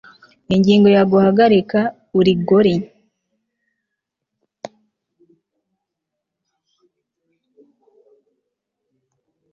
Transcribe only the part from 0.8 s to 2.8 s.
ya guhagarika urigori